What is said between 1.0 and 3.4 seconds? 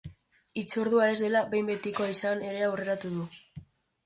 ez dela behin betikoa izango ere aurreratu du.